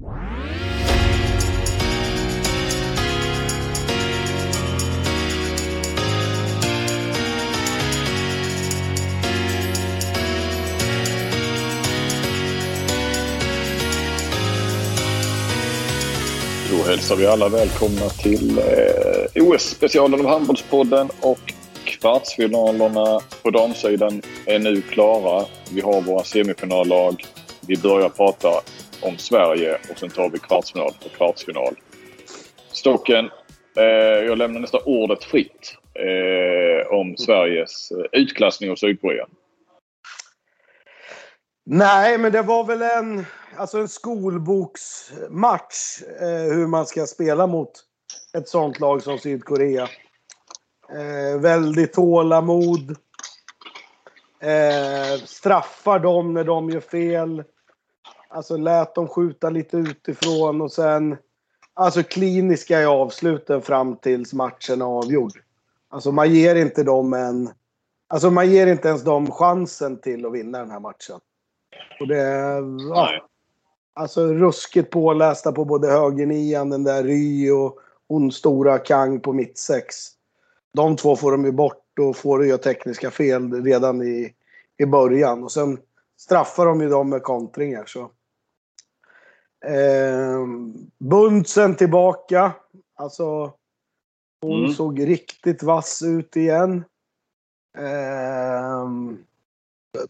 [0.00, 0.06] Då
[16.86, 21.54] hälsar vi alla välkomna till eh, OS-specialen av Handbollspodden och
[21.84, 25.44] kvartsfinalerna på damsidan är nu klara.
[25.70, 27.24] Vi har våra semifinallag.
[27.60, 28.48] Vi börjar prata
[29.02, 31.76] om Sverige och sen tar vi kvartsfinal och kvartsfinal.
[32.72, 33.30] Stocken,
[33.76, 33.84] eh,
[34.26, 39.26] jag lämnar nästan ordet fritt eh, om Sveriges eh, utklassning av Sydkorea.
[41.66, 47.70] Nej, men det var väl en, alltså en skolboksmatch eh, hur man ska spela mot
[48.38, 49.88] ett sånt lag som Sydkorea.
[50.92, 52.96] Eh, väldigt tålamod.
[54.40, 57.44] Eh, straffar dem när de gör fel.
[58.32, 61.16] Alltså lät dem skjuta lite utifrån och sen
[61.74, 65.32] alltså kliniska i avsluten fram tills matchen är avgjord.
[65.88, 67.50] Alltså man ger inte dem en...
[68.08, 71.20] Alltså man ger inte ens dem chansen till att vinna den här matchen.
[72.00, 72.24] Och det...
[72.94, 73.08] Ja,
[73.94, 79.96] alltså ruskigt pålästa på både högernian, den där Ry och hon stora Kang på mittsex.
[80.72, 84.34] De två får de ju bort och får göra tekniska fel redan i,
[84.78, 85.44] i början.
[85.44, 85.78] Och sen
[86.18, 87.84] straffar de ju dem med kontringar.
[87.86, 88.10] Så.
[89.66, 90.46] Eh,
[90.98, 92.52] Bundsen tillbaka.
[92.96, 93.52] Alltså,
[94.42, 94.72] hon Mm.
[94.72, 96.84] såg riktigt vass ut igen.
[97.78, 98.88] Eh,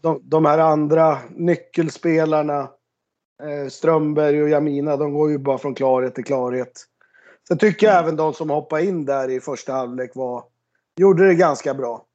[0.01, 2.59] de, de här andra nyckelspelarna,
[3.43, 6.85] eh, Strömberg och Jamina, de går ju bara från klarhet till klarhet.
[7.47, 10.43] Sen tycker jag även de som hoppade in där i första halvlek var,
[10.97, 12.05] gjorde det ganska bra.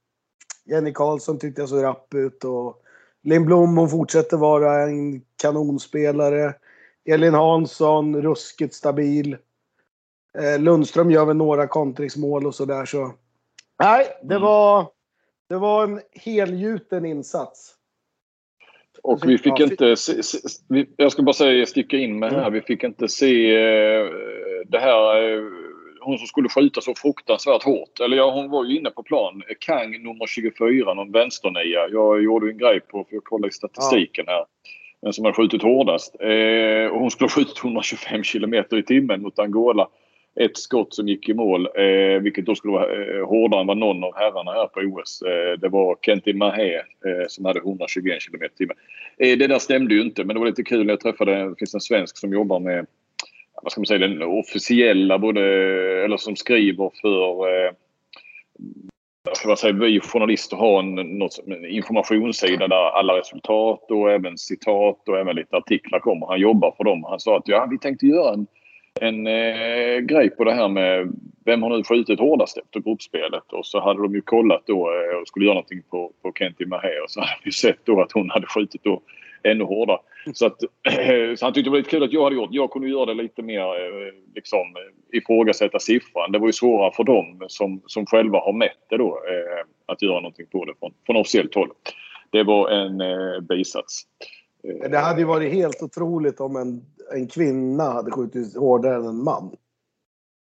[0.65, 2.83] Jenny Karlsson tyckte jag såg rapp ut och
[3.23, 6.55] Lindblom hon fortsätter vara en kanonspelare.
[7.07, 9.37] Elin Hansson, ruskigt stabil.
[10.39, 13.13] Eh, Lundström gör väl några kontringsmål och sådär så.
[13.83, 14.43] Nej, det Mm.
[14.43, 14.87] var,
[15.49, 17.73] det var en helgjuten insats.
[19.03, 22.51] Och vi fick inte se, se, vi, Jag ska bara säga, sticka in med här.
[22.51, 24.07] Vi fick inte se eh,
[24.67, 25.23] det här.
[25.33, 25.43] Eh,
[26.01, 28.01] hon som skulle skjuta så fruktansvärt hårt.
[28.01, 29.43] Eller ja, hon var ju inne på plan.
[29.61, 31.89] Kang nummer 24, någon vänsternia.
[31.91, 34.45] Jag gjorde en grej på, för att kolla i statistiken här.
[35.07, 36.17] Den som har skjutit hårdast.
[36.21, 39.89] Eh, och hon skulle ha skjutit 125 kilometer i timmen mot Angola.
[40.41, 43.79] Ett skott som gick i mål, eh, vilket då skulle vara eh, hårdare än vad
[43.79, 45.23] någon av herrarna här på OS.
[45.23, 46.83] Eh, det var Kenti Mahé eh,
[47.29, 48.77] som hade 121 kilometer i timmen.
[49.19, 51.55] Eh, det där stämde ju inte, men det var lite kul när jag träffade, det
[51.59, 52.87] finns en svensk som jobbar med,
[53.63, 55.43] vad ska man säga, den officiella, både,
[56.05, 57.73] eller som skriver för eh,
[59.45, 65.09] vad säger, vi journalister har en, något, en informationssida där alla resultat och även citat
[65.09, 66.27] och även lite artiklar kommer.
[66.27, 67.05] Han jobbar för dem.
[67.05, 68.47] Han sa att ja, vi tänkte göra en,
[69.01, 71.13] en eh, grej på det här med
[71.45, 73.53] vem har nu skjutit hårdast efter gruppspelet.
[73.53, 76.67] Och så hade de ju kollat då eh, och skulle göra någonting på, på Kenti
[76.67, 79.03] Mahé och så hade vi sett då att hon hade skjutit då
[79.43, 79.99] ännu hårdare.
[80.33, 80.61] Så, att,
[81.39, 82.49] så han tyckte det var lite kul att jag hade gjort.
[82.53, 84.75] Jag kunde göra det lite mer eh, liksom
[85.13, 86.33] ifrågasätta siffran.
[86.33, 90.03] Det var ju svårare för dem som, som själva har mätt det då eh, att
[90.03, 91.71] göra någonting på det från, från officiellt håll.
[92.31, 94.03] Det var en eh, bisats.
[94.83, 96.83] Eh, Det hade ju varit helt otroligt om en,
[97.15, 99.57] en kvinna hade skjutit hårdare än en man.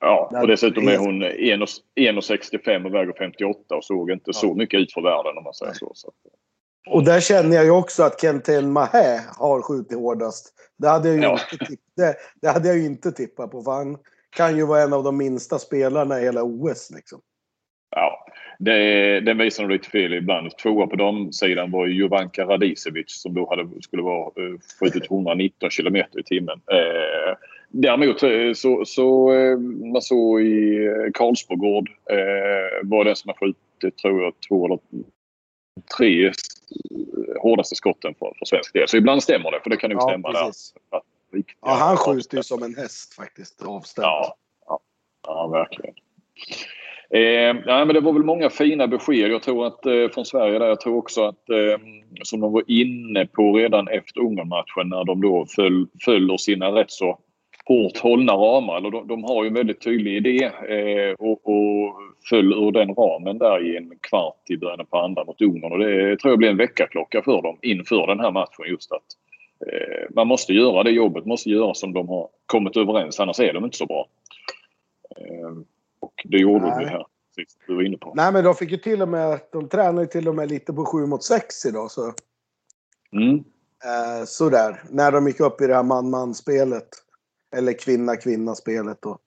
[0.01, 4.93] Ja, och dessutom är hon 1,65 och väger 58 och såg inte så mycket ut
[4.93, 5.93] för världen om man säger så.
[5.95, 6.13] så.
[6.87, 10.53] Och där känner jag ju också att Kentel Mahé har skjutit hårdast.
[10.79, 11.39] Det hade jag ju, Ja.
[11.53, 13.63] inte, tipp, det, det hade jag inte tippat på.
[13.63, 13.99] För han
[14.37, 16.91] kan ju vara en av de minsta spelarna i hela OS.
[16.95, 17.21] Liksom.
[17.91, 18.27] Ja,
[18.59, 20.59] det, den visar nog lite fel ibland.
[20.59, 26.21] Tvåa på damsidan var Jovanka Radicevic som då hade, skulle vara eh, skjutit 119 kilometer
[26.21, 26.61] i timmen.
[26.73, 27.37] Eh,
[27.69, 29.59] däremot eh, så, så eh,
[29.93, 34.79] man såg i Karlsborgård eh, var den som har skjutit, tror jag, två eller
[35.99, 36.33] tre
[37.43, 38.89] hårdaste skotten för, för svensk del.
[38.89, 40.75] Så ibland stämmer det, för det kan nog Ja, stämma precis.
[40.91, 41.01] där.
[41.61, 43.63] Ja, han skjuter ju som en häst faktiskt.
[43.63, 44.05] Avstämt.
[44.05, 44.35] Ja,
[44.67, 44.81] ja,
[45.27, 45.95] ja verkligen.
[47.11, 49.31] Eh, nej, men det var väl många fina besked.
[49.31, 51.81] Jag tror att eh, från Sverige där, jag tror också att eh,
[52.23, 56.91] som de var inne på redan efter Ungern-matchen när de då föll, föll sina rätt
[56.91, 57.19] så
[57.69, 58.77] hårt hållna ramar.
[58.77, 61.95] Eller de, de har ju en väldigt tydlig idé eh, och, och
[62.29, 65.73] föll ur den ramen där i en kvart i början på andra mot Ungern.
[65.73, 69.07] Och det tror jag blir en väckarklocka för dem inför den här matchen just att
[69.67, 73.53] eh, man måste göra det jobbet, måste göra som de har kommit överens annars är
[73.53, 74.07] de inte så bra.
[75.17, 75.49] Eh,
[76.01, 76.85] och det gjorde Nej.
[76.85, 77.05] vi här
[77.67, 78.13] du var inne på.
[78.17, 79.41] Nej, men de fick ju till och med...
[79.53, 81.91] De tränar ju till och med lite på 7 mot 6 idag.
[81.91, 82.13] Så,
[83.13, 83.35] Mm.
[83.85, 84.83] eh, sådär.
[84.91, 86.89] När de gick upp i det här man-man-spelet.
[87.57, 89.19] Eller kvinna-kvinna-spelet då.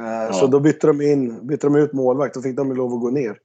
[0.00, 0.32] Eh, ja.
[0.32, 3.10] Så då bytte de, in, bytte de ut målvakt och fick de lov att gå
[3.10, 3.38] ner.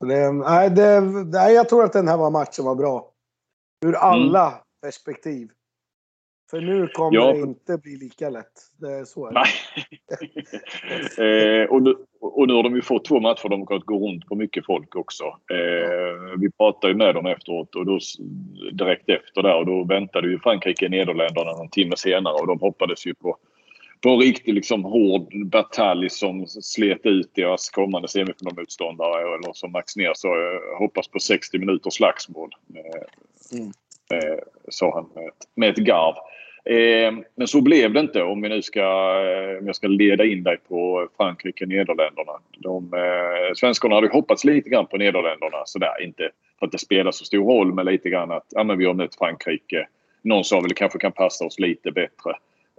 [0.00, 3.10] det, nej, det, nej, jag tror att den här var matchen var bra.
[3.84, 4.60] Ur alla mm.
[4.82, 5.50] perspektiv.
[6.50, 7.32] För nu kommer ja.
[7.32, 8.52] det inte bli lika lätt.
[8.76, 9.40] Det så är det.
[11.62, 14.26] eh, och, nu, och nu har de ju fått två matcher de har gå runt
[14.26, 15.24] på mycket folk också.
[15.24, 17.98] Eh, vi pratade ju med dem efteråt och då,
[18.72, 23.06] direkt efter där och då väntade ju Frankrike Nederländerna någon timme senare och de hoppades
[23.06, 23.36] ju på,
[24.02, 29.96] på en riktig liksom hård batalj som slet ut deras kommande semifinalmotståndare eller som Max
[29.96, 32.50] ner så eh, hoppas på 60 minuters slagsmål.
[32.74, 33.72] Eh, mm.
[34.14, 34.38] Eh,
[34.68, 36.14] sa han med ett, med ett garv.
[36.64, 40.24] Eh, men så blev det inte om, vi nu ska, eh, om jag ska leda
[40.24, 42.32] in dig på Frankrike-Nederländerna.
[42.58, 45.62] De, eh, svenskarna hade hoppats lite grann på Nederländerna.
[45.64, 48.78] Sådär, inte för att det spelar så stor roll men lite grann att ja, men
[48.78, 49.86] vi har mött Frankrike.
[50.22, 52.30] Någon sa väl det kanske kan passa oss lite bättre.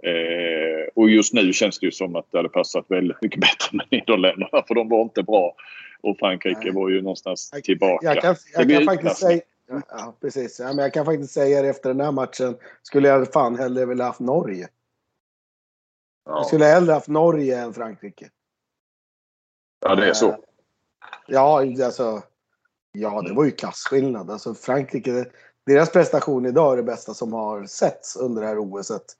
[0.02, 3.68] Eh, och just nu känns det ju som att det hade passat väldigt mycket bättre
[3.72, 5.54] med Nederländerna för de var inte bra.
[6.00, 6.72] Och Frankrike Nej.
[6.72, 8.06] var ju någonstans tillbaka.
[8.06, 10.60] Jag, jag kan, jag kan faktiskt säga Ja, precis.
[10.60, 12.56] Ja, men jag kan faktiskt säga det efter den här matchen.
[12.82, 14.68] Skulle jag fan hellre vilja haft Norge.
[16.24, 16.36] Ja.
[16.36, 18.30] Jag skulle hellre haft Norge än Frankrike.
[19.80, 20.28] Ja, det är så.
[20.28, 20.36] Eh,
[21.26, 22.22] ja, alltså.
[22.92, 24.30] Ja, det var ju klasskillnad.
[24.30, 25.26] Alltså Frankrike,
[25.66, 29.16] deras prestation idag är det bästa som har setts under det här OSet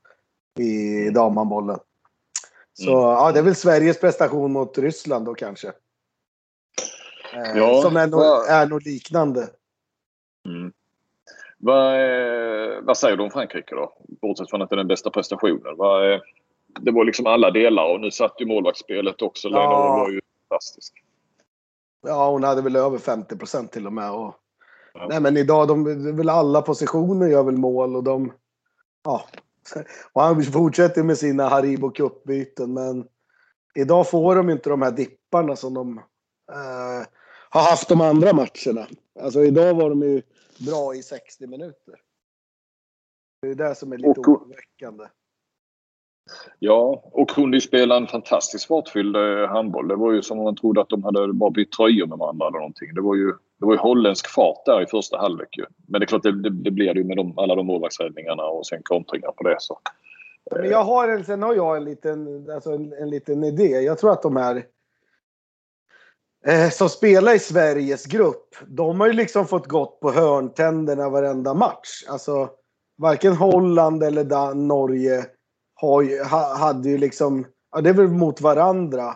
[0.59, 1.15] i mm.
[1.15, 1.79] damhandbollen.
[2.73, 3.11] Så mm.
[3.11, 5.73] ja, det är väl Sveriges prestation mot Ryssland då kanske.
[7.35, 9.49] Eh, ja, som är, nog, är nog liknande.
[11.59, 11.99] Vad,
[12.83, 13.93] vad, säger du om Frankrike då?
[14.23, 15.77] Bortsett från att det är den bästa prestationen.
[15.77, 16.21] Vad,
[16.81, 19.49] det var liksom alla delar och nu satt ju målvaktsspelet också.
[19.49, 19.97] Lena ja.
[19.99, 21.03] var ju fantastisk.
[22.07, 24.13] Ja, hon hade väl över 50 procent till och med.
[24.13, 24.35] Och,
[24.95, 25.07] ja.
[25.09, 28.33] Nej, men idag, de, väl alla positioner gör väl mål och de...
[29.05, 29.25] Ja.
[30.13, 33.07] Och han fortsätter med sina Haribo Cup-byten, men
[33.75, 35.99] idag får de inte de här dipparna som de
[36.53, 37.07] eh,
[37.51, 38.87] har haft de andra matcherna.
[39.21, 40.23] Alltså idag var de ju
[40.59, 41.95] bra i 60 minuter.
[43.43, 45.05] Det är det som är lite oroväckande.
[46.59, 49.89] Ja, och kunde ju spela en fantastiskt fartfylld eh, handboll.
[49.89, 52.47] Det var ju som om man trodde att de hade bara bytt tröjor med varandra
[52.47, 52.95] eller någonting.
[52.95, 53.27] Det var ju,
[53.59, 55.65] det var ju holländsk fart där i första halvlek ju.
[55.89, 58.45] Men det är klart, det, det, det blir det ju med de, alla de målvaktsräddningarna
[58.45, 59.57] och sen kontringar på det.
[59.59, 59.79] Så.
[60.51, 63.81] Men jag har en, sen har jag en liten, alltså en, en liten idé.
[63.81, 64.65] Jag tror att de här
[66.49, 71.55] eh, som spelar i Sveriges grupp, de har ju liksom fått gått på hörntänderna varenda
[71.55, 72.05] match.
[72.09, 72.51] Alltså,
[72.99, 75.27] varken Holland eller Dan Norge
[75.75, 79.15] har ju, ha, hade ju liksom, ja det är väl mot varandra.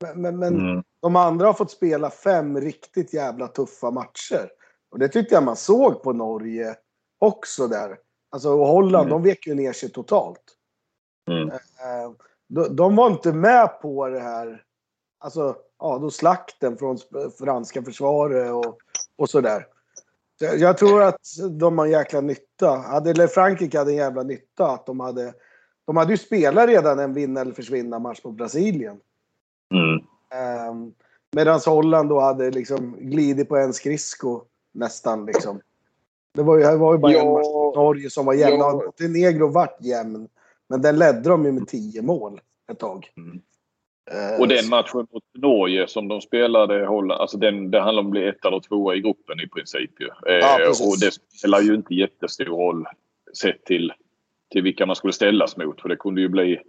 [0.00, 0.82] Men, men, men mm.
[1.02, 4.50] de andra har fått spela fem riktigt jävla tuffa matcher.
[4.90, 6.76] Och det tyckte jag man såg på Norge
[7.20, 7.98] också där.
[8.30, 9.10] Alltså Holland, mm.
[9.10, 10.42] de vek ju ner sig totalt.
[11.30, 11.48] Mm.
[11.50, 12.12] Eh,
[12.48, 14.62] de, de var inte med på det här.
[15.20, 16.98] Alltså, ja, då slakten från
[17.38, 18.78] franska försvaret och,
[19.16, 19.66] och sådär.
[20.38, 22.84] Jag tror att de har en jäkla nytta.
[23.06, 25.34] eller Frankrike hade en jävla nytta att de hade...
[25.86, 29.00] De hade ju spelat redan en vinna eller försvinna match på Brasilien.
[29.74, 30.70] Mm.
[30.70, 30.94] Um,
[31.32, 34.42] Medan Holland då hade liksom glidit på en skridsko
[34.72, 35.60] nästan liksom.
[36.34, 38.58] Det var ju, det var ju bara ja, en match Norge som var jämn.
[38.58, 38.72] Ja.
[38.72, 40.28] Montenegro vart jämn.
[40.68, 42.40] Men den ledde de ju med tio mål
[42.72, 43.12] ett tag.
[43.16, 43.40] Mm.
[44.10, 48.10] Eh, och den matchen mot Norge som de spelade, alltså den, det handlar om att
[48.10, 49.90] bli ett eller tvåa i gruppen i princip.
[50.00, 50.06] Ju.
[50.06, 52.86] Eh, ja, och det spelar ju inte jättestor roll
[53.42, 53.92] sett till,
[54.52, 55.80] till vilka man skulle ställas mot.
[55.80, 56.60] För det kunde ju bli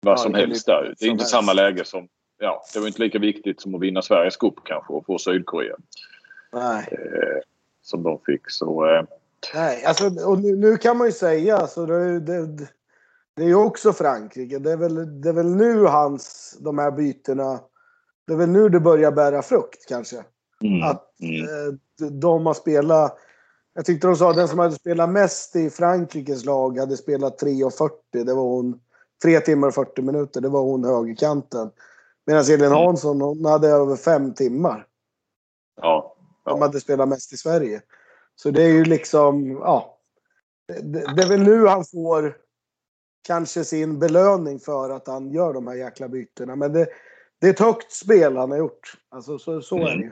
[0.00, 0.94] vad ja, som helst där.
[0.98, 1.30] Det är inte helst.
[1.30, 2.08] samma läge som...
[2.38, 5.76] Ja, det var inte lika viktigt som att vinna Sveriges cup kanske och få Sydkorea.
[6.52, 6.88] Nej.
[6.92, 7.42] Eh,
[7.82, 8.50] som de fick.
[8.50, 9.02] Så, eh.
[9.54, 12.68] Nej, alltså och nu, nu, kan man ju säga alltså det, det,
[13.36, 14.58] det är ju också Frankrike.
[14.58, 17.60] Det är, väl, det är väl nu hans, de här bytena,
[18.26, 20.24] det är väl nu det börjar bära frukt kanske.
[20.62, 20.82] Mm.
[20.82, 21.44] Att mm.
[21.44, 23.18] Eh, de har spelat,
[23.74, 27.42] jag tyckte de sa att den som hade spelat mest i Frankrikes lag hade spelat
[27.42, 28.24] 3.40.
[28.24, 28.80] Det var hon,
[29.22, 30.40] 3 timmar och 40 minuter.
[30.40, 31.70] Det var hon högerkanten.
[32.26, 32.72] Medan Elin mm.
[32.72, 34.86] Hansson, hon hade över 5 timmar.
[35.80, 36.16] Ja.
[36.44, 36.50] ja.
[36.50, 37.80] De hade spelat mest i Sverige.
[38.34, 39.98] Så det är ju liksom, ja.
[40.66, 42.41] Det, det är väl nu han får
[43.26, 46.56] kanske sin belöning för att han gör de här jäkla bytena.
[46.56, 46.86] Men det,
[47.40, 48.92] det är ett högt spel han har gjort.
[49.08, 50.10] Alltså, så, så är det ju.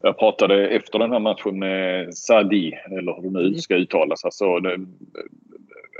[0.00, 3.58] Jag pratade efter den här matchen med Sadi, eller hur det nu mm.
[3.58, 4.24] ska uttalas.
[4.24, 4.78] Alltså, det,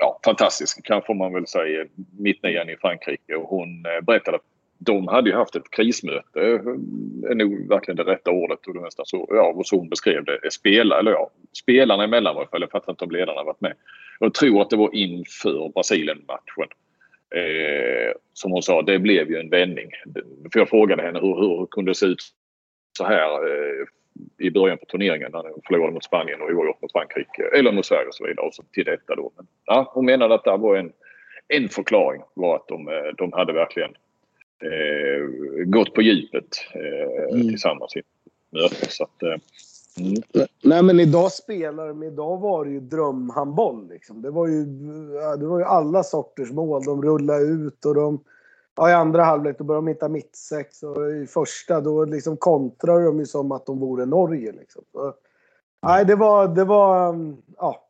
[0.00, 1.86] ja, fantastisk, kan får man väl säga,
[2.18, 3.34] mittnian i Frankrike.
[3.34, 4.38] Och hon eh, berättade
[4.78, 8.66] de hade ju haft ett krismöte, eh, är nog verkligen det rätta ordet.
[8.66, 10.32] Och det nästan så, ja, och så hon beskrev det.
[10.32, 12.60] Eh, Spelare, eller ja, spelarna emellan i alla fall.
[12.60, 13.74] Jag fattar inte om ledarna varit med.
[14.20, 16.68] Jag tror att det var inför Brasilien-matchen.
[17.34, 19.90] Eh, som hon sa, det blev ju en vändning.
[20.52, 22.22] För jag frågade henne hur, hur kunde det se ut
[22.98, 23.86] så här eh,
[24.38, 27.86] i början på turneringen när de förlorade mot Spanien och oavgjort mot Frankrike eller mot
[27.86, 28.46] Sverige och så vidare.
[28.46, 29.32] Och så till detta då.
[29.36, 30.92] Men, ja, hon menade att det var en,
[31.48, 33.90] en förklaring var att de, eh, de hade verkligen
[34.62, 37.48] eh, gått på djupet eh, mm.
[37.48, 38.02] tillsammans i
[38.50, 38.90] mötet.
[38.90, 39.36] Så att, eh,
[40.00, 40.46] Mm.
[40.64, 44.22] Nej men idag spelar de, idag var det ju drömhandboll liksom.
[44.22, 44.64] Det var ju,
[45.38, 46.84] det var ju alla sorters mål.
[46.84, 48.20] De rullade ut och de,
[48.76, 53.04] ja, i andra halvlek då började de hitta mittsex och i första då liksom kontrade
[53.04, 54.84] de ju som att de vore Norge liksom.
[54.92, 55.14] Så,
[55.86, 57.16] nej det var, det var,
[57.56, 57.85] ja.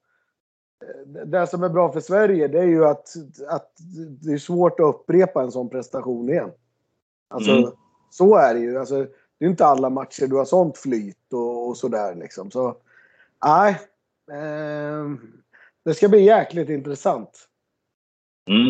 [1.26, 3.09] Det som är bra för Sverige det är ju att,
[3.49, 3.73] att
[4.23, 6.50] det är svårt att upprepa en sån prestation igen.
[7.28, 7.71] Alltså mm.
[8.11, 8.78] så är det ju.
[8.78, 9.06] Alltså,
[9.38, 12.50] det är inte alla matcher du har sånt flyt och, och sådär liksom.
[12.50, 12.76] Så
[13.45, 13.80] nej.
[14.33, 15.11] Eh,
[15.85, 17.49] det ska bli jäkligt intressant.
[18.50, 18.68] Mm.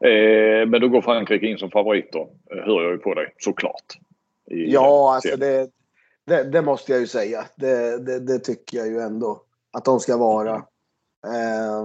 [0.00, 3.98] Eh, men då går Frankrike in som favorit då, hör jag ju på dig såklart.
[4.44, 5.70] ja, alltså det,
[6.26, 7.44] det, det, måste jag ju säga.
[7.56, 9.42] Det, det, det, tycker jag ju ändå
[9.72, 10.62] att de ska vara.
[11.24, 11.84] Eh,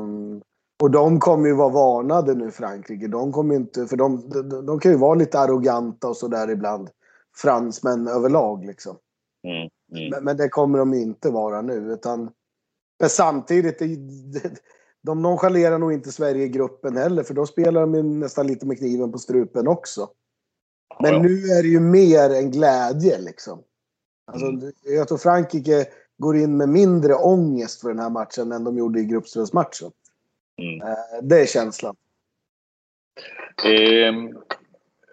[0.83, 3.07] och de kommer ju vara varnade nu Frankrike.
[3.07, 6.89] De kommer inte, för de, de, de kan ju vara lite arroganta och sådär ibland
[7.37, 8.65] fransmän överlag.
[8.65, 8.97] Liksom.
[9.47, 10.09] Mm, mm.
[10.11, 11.93] Men, men, det kommer de inte vara nu.
[11.93, 12.31] Utan,
[12.99, 14.61] men samtidigt, det,
[15.01, 17.23] de nonchalerar nog inte Sverige i gruppen heller.
[17.23, 20.09] För då spelar de nästan lite med kniven på strupen också.
[20.99, 23.63] Men nu är det ju mer en glädje liksom.
[24.31, 24.71] Alltså, mm.
[24.83, 25.85] Jag tror Frankrike
[26.19, 29.91] går in med mindre ångest för den här matchen än de gjorde i gruppspelsmatchen.
[30.61, 30.81] Mm.
[30.81, 31.95] Eh, det är känslan.
[33.65, 34.13] Eh,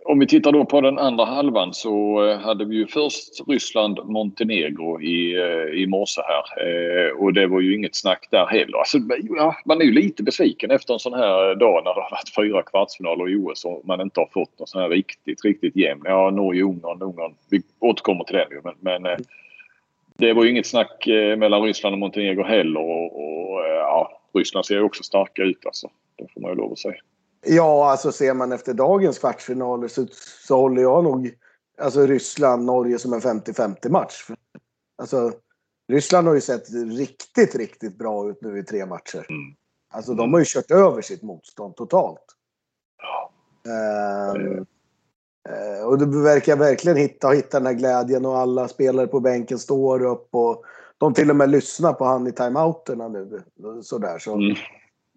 [0.08, 5.02] om vi tittar då på den andra halvan så eh, hade vi ju först Ryssland-Montenegro
[5.02, 6.66] i, eh, i morse här.
[6.66, 8.78] Eh, och det var ju inget snack där heller.
[8.78, 8.98] Alltså,
[9.36, 12.34] ja, man är ju lite besviken efter en sån här dag när det har varit
[12.36, 16.02] fyra kvartsfinaler i OS och man inte har fått någon sån här riktigt, riktigt jämn.
[16.04, 17.34] Ja, Norge-Ungern, Ungern.
[17.50, 18.60] Vi återkommer till den ju.
[18.64, 19.16] Men, men
[20.18, 21.04] det var ju inget snack
[21.38, 22.80] mellan Ryssland och Montenegro heller.
[22.80, 25.90] Och, och ja, Ryssland ser ju också starka ut alltså.
[26.16, 26.96] Det får man ju lov att säga.
[27.46, 30.06] Ja, alltså ser man efter dagens kvartsfinaler så,
[30.46, 31.34] så håller jag nog
[31.78, 34.30] alltså Ryssland-Norge som en 50-50 match.
[34.98, 35.32] Alltså,
[35.88, 36.64] Ryssland har ju sett
[36.98, 39.26] riktigt, riktigt bra ut nu i tre matcher.
[39.28, 39.54] Mm.
[39.90, 42.24] Alltså de har ju kört över sitt motstånd totalt.
[43.02, 43.32] Ja.
[44.34, 44.66] Um,
[45.84, 50.04] och det verkar verkligen hitta, hitta den här glädjen och alla spelare på bänken står
[50.04, 50.64] upp och
[50.98, 53.42] de till och med lyssnar på han i timeouterna nu.
[53.82, 54.34] Sådär så.
[54.34, 54.56] Mm.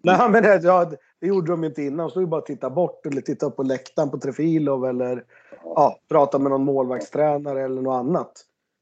[0.04, 2.10] Nej, men det, ja, det gjorde de inte innan.
[2.10, 5.24] Stod ju bara och tittade bort eller tittade upp på läktaren på Trefilov eller
[5.64, 8.32] ja, pratade med någon målvaktstränare eller något annat.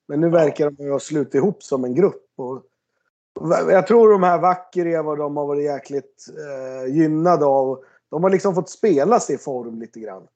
[0.08, 2.26] Men nu verkar de ha slutit ihop som en grupp.
[2.36, 2.64] Och
[3.70, 7.84] jag tror de här och de har varit jäkligt eh, gynnade av.
[8.10, 10.28] De har liksom fått spela sig i form lite grann.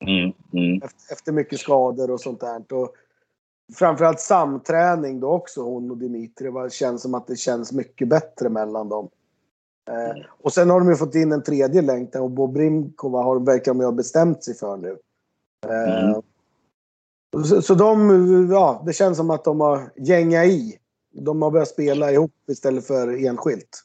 [0.00, 0.80] Mm, mm.
[1.12, 2.72] Efter, mycket skador och sånt där.
[2.72, 2.94] Och
[3.74, 6.50] framförallt samträning då också, hon och Dimitri.
[6.50, 9.08] Det känns som att det känns mycket bättre mellan dem.
[9.90, 13.74] Eh, och sen har de ju fått in en tredje länk och Bobrinkova har, verkar
[13.74, 14.98] de ha bestämt sig för nu.
[15.66, 16.22] Eh, mm.
[17.46, 20.78] Så, så de, ja, det känns som att de har gängat i.
[21.12, 23.84] De har börjat spela ihop istället för enskilt.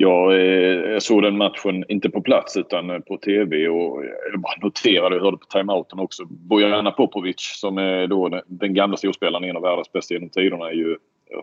[0.00, 4.56] Eh, jag såg den matchen, inte på plats utan eh, på TV och jag bara
[4.62, 9.56] noterade, och hörde på timeouten också, Bojana Popovic som är då den gamla storspelaren, en
[9.56, 10.96] av världens bästa genom tiderna, är ju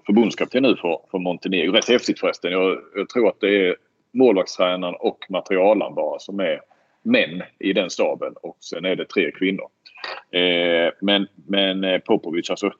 [0.05, 1.71] förbundskapten nu för, för Montenegro.
[1.71, 2.51] Rätt häftigt förresten.
[2.51, 3.75] Jag, jag tror att det är
[4.13, 6.61] målvaktstränaren och materialaren bara som är
[7.03, 9.67] män i den staben och sen är det tre kvinnor.
[10.31, 12.71] Eh, men, men eh, Popovic alltså.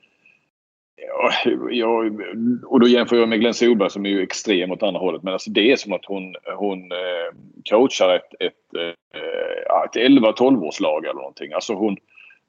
[0.98, 1.32] Ja,
[1.72, 2.22] jag,
[2.66, 5.24] och då jämför jag med Glenn Solberg som är ju extrem åt andra hållet.
[5.24, 7.38] Men alltså det är som att hon, hon eh,
[7.70, 11.54] coachar ett, ett, eh, ett 11-12-årslag eller någonting.
[11.54, 11.98] Alltså hon,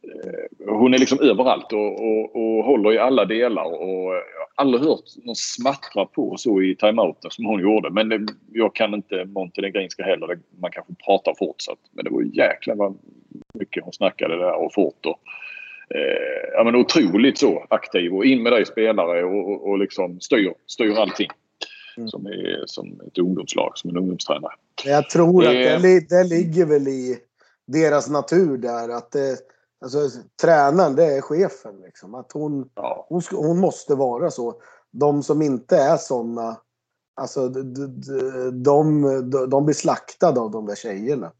[0.02, 3.64] eh, hon är liksom överallt och, och, och håller i alla delar.
[3.64, 7.90] Och jag har aldrig hört någon smattra på så i timeouten som hon gjorde.
[7.90, 10.38] Men det, jag kan inte montenegrinska heller.
[10.60, 11.56] Man kanske pratar fort.
[11.58, 12.98] Så att, men det var jäklar vad
[13.54, 15.06] mycket hon snackade där och fort.
[15.06, 15.20] Och,
[15.94, 20.20] eh, ja, men otroligt så aktiv och in med dig spelare och, och, och liksom
[20.20, 21.28] styr, styr allting.
[21.96, 22.08] Mm.
[22.08, 24.52] Som, är, som ett ungdomslag, som en ungdomstränare.
[24.84, 27.18] Jag tror att eh, det, det ligger väl i
[27.66, 28.88] deras natur där.
[28.88, 29.38] att det,
[29.80, 29.98] Alltså,
[30.42, 31.80] tränaren, det är chefen.
[31.80, 32.14] Liksom.
[32.14, 33.06] Att hon, ja.
[33.08, 34.54] hon, hon, måste vara så.
[34.90, 36.56] De som inte är såna,
[37.14, 39.02] alltså, de, de,
[39.50, 41.32] de blir slaktade av de där tjejerna.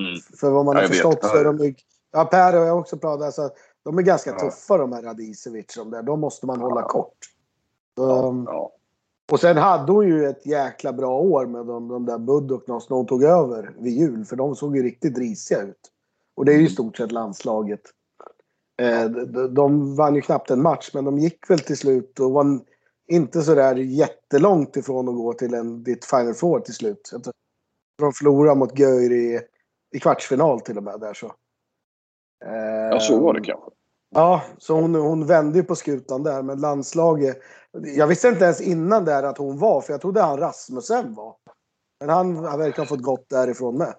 [0.00, 0.20] Mm.
[0.40, 1.74] För vad man har förstått så är de
[2.12, 3.26] Ja, Per och jag också pratat.
[3.26, 3.50] Alltså,
[3.84, 4.38] de är ganska ja.
[4.38, 5.74] tuffa de här Radicevic.
[5.76, 6.02] De, där.
[6.02, 7.16] de måste man hålla kort.
[7.96, 8.72] Um, ja.
[9.32, 12.96] Och sen hade hon ju ett jäkla bra år med de, de där Budoknas när
[12.96, 14.24] hon tog över vid jul.
[14.24, 15.92] För de såg ju riktigt risiga ut.
[16.36, 16.72] Och det är ju i mm.
[16.72, 17.80] stort sett landslaget.
[18.80, 22.32] Eh, de, de vann ju knappt en match, men de gick väl till slut och
[22.32, 22.60] var
[23.06, 27.10] inte så där jättelångt ifrån att gå till en, ditt Final Four till slut.
[27.98, 29.40] De förlorade mot Göir i,
[29.92, 31.32] i kvartsfinal till och med där så.
[32.90, 33.70] Ja, så var det kanske.
[34.10, 36.42] Ja, så hon, hon vände ju på skutan där.
[36.42, 37.38] Men landslaget...
[37.96, 41.34] Jag visste inte ens innan där att hon var, för jag trodde han Rasmussen var.
[42.00, 43.94] Men han, han verkar ha fått gått därifrån med.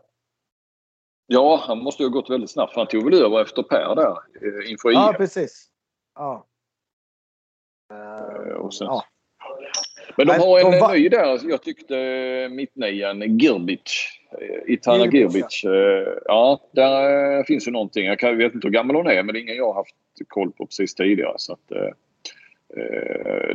[1.27, 2.75] Ja, han måste ju ha gått väldigt snabbt.
[2.75, 5.67] Han tog väl över efter Per där eh, inför Ja, precis.
[6.15, 6.45] Ja.
[7.93, 9.03] Uh, och sen, ja.
[10.17, 11.39] Men de har en de ny där.
[11.49, 11.95] Jag tyckte
[12.51, 14.18] mittnian Girbic.
[14.67, 15.61] Itana Girbic.
[16.25, 18.05] Ja, där finns ju någonting.
[18.05, 19.95] Jag vet inte hur gammal hon är men det är ingen jag har haft
[20.27, 21.33] koll på precis tidigare.
[21.37, 21.71] Så att,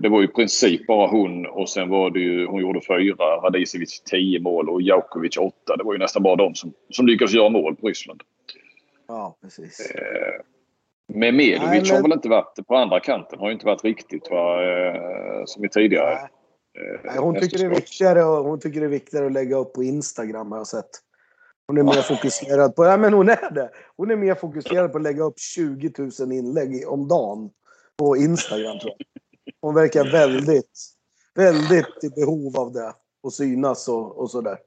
[0.01, 3.25] det var ju i princip bara hon och sen var det ju, hon gjorde fyra,
[3.25, 5.77] Radicevic tio mål och Jaukovic åtta.
[5.77, 8.23] Det var ju nästan bara de som, som lyckades göra mål på Ryssland.
[9.09, 9.93] Ja, precis.
[11.07, 11.97] Men Medovic men...
[11.97, 13.39] har väl inte varit på andra kanten.
[13.39, 14.59] Har ju inte varit riktigt va,
[15.47, 16.15] som i tidigare.
[16.15, 16.29] Nej.
[17.05, 19.83] Nej, hon, tycker det är viktigare, hon tycker det är viktigare att lägga upp på
[19.83, 20.91] Instagram har jag sett.
[21.67, 23.71] Hon är mer fokuserad på, ja men hon är det.
[23.97, 27.51] Hon är mer fokuserad på att lägga upp 20 000 inlägg om dagen
[27.97, 29.07] på Instagram tror jag.
[29.61, 30.81] Hon verkar väldigt,
[31.35, 32.93] väldigt i behov av det.
[33.23, 34.59] Och synas och, och sådär.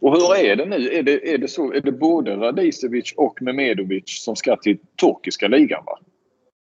[0.00, 0.88] Och hur är det nu?
[0.88, 5.48] Är det, är det, så, är det både Radicevic och Memedovic som ska till turkiska
[5.48, 5.84] ligan?
[5.84, 5.98] Va?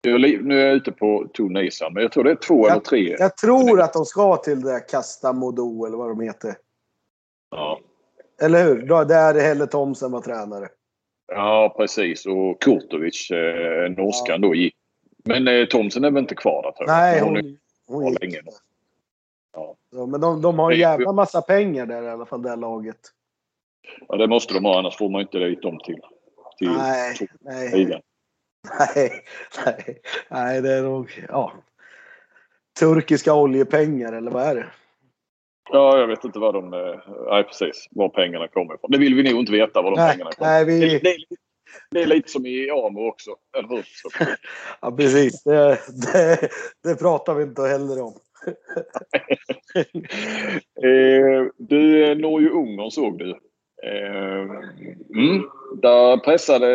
[0.04, 3.16] Nu är jag ute på Tunisa, men jag tror det är två jag, eller tre.
[3.20, 6.56] Jag tror att de ska till det där Kastamodo eller vad de heter.
[7.52, 7.80] Ja.
[8.42, 9.06] Eller hur?
[9.06, 10.68] Där Helle Thomsen var tränare.
[11.28, 12.26] Ja, precis.
[12.26, 14.48] Och Kurtovic, eh, norskan, ja.
[14.48, 14.76] då gick.
[15.26, 16.88] Men eh, Thomsen är väl inte kvar där?
[16.88, 18.22] Nej, hon, hon, hon gick.
[18.22, 18.42] Länge.
[19.54, 19.76] Ja.
[19.94, 23.00] Så, men de, de har en jävla massa pengar där i alla fall, det laget.
[24.08, 26.02] Ja, det måste de ha, annars får man inte dit dem till,
[26.58, 28.02] till nej, nej.
[28.80, 29.24] Nej,
[29.66, 31.54] nej, nej, det är nog ja,
[32.80, 34.68] turkiska oljepengar eller vad är det?
[35.72, 36.74] Ja, jag vet inte vad de...
[36.74, 37.88] Eh, nej, precis.
[37.92, 38.92] Var pengarna kommer ifrån.
[38.92, 40.80] Det vill vi nog inte veta var de nej, pengarna kommer nej, vi...
[40.80, 41.18] det, det,
[41.92, 43.86] det, är lite som i AMO också, eller hur?
[44.82, 45.44] ja, precis.
[45.44, 45.80] Det,
[46.14, 46.50] det,
[46.84, 48.14] det pratar vi inte heller om.
[50.84, 53.40] Eh, du, Norge-Ungern såg du.
[53.84, 54.42] Eh,
[55.16, 55.44] mm,
[55.82, 56.68] där pressade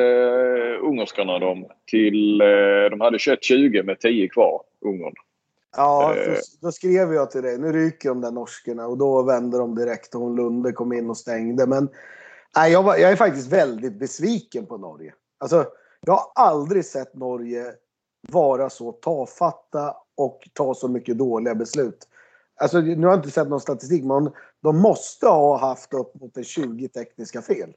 [0.78, 2.40] ungerskarna dem till...
[2.40, 5.14] Eh, de hade 21-20 med 10 kvar, Ungern.
[5.76, 6.38] Ja, eh.
[6.60, 7.58] då skrev jag till dig.
[7.58, 11.10] Nu ryker de där norskorna och då vände de direkt och hon Lunde kom in
[11.10, 11.66] och stängde.
[11.66, 11.88] Men
[12.56, 15.14] nej, jag, var, jag är faktiskt väldigt besviken på Norge.
[15.38, 15.66] Alltså,
[16.00, 17.64] jag har aldrig sett Norge
[18.28, 22.08] vara så tafatta och ta så mycket dåliga beslut.
[22.60, 24.30] Alltså, nu har jag inte sett någon statistik, men
[24.62, 27.72] de måste ha haft upp mot 20 tekniska fel.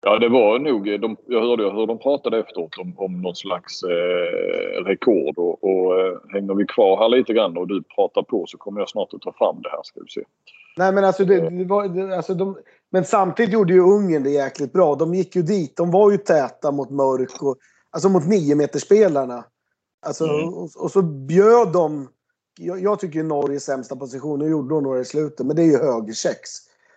[0.00, 1.00] Ja, det var nog.
[1.00, 5.38] De, jag hörde hur de pratade efteråt om, om något slags eh, rekord.
[5.38, 8.80] Och, och eh, hänger vi kvar här lite grann och du pratar på så kommer
[8.80, 9.80] jag snart att ta fram det här.
[9.82, 10.22] Ska vi se.
[10.76, 12.58] Nej, men alltså, det, det var, det, alltså de,
[12.90, 14.94] men samtidigt gjorde ju Ungern det jäkligt bra.
[14.94, 15.76] De gick ju dit.
[15.76, 17.56] De var ju täta mot mörk och
[17.90, 19.44] alltså mot niometerspelarna.
[20.06, 20.48] Alltså, mm.
[20.48, 22.08] och, och, så bjöd de
[22.58, 25.66] jag, jag tycker Norges sämsta position, nu gjorde hon några i slutet, men det är
[25.66, 26.50] ju högerkex.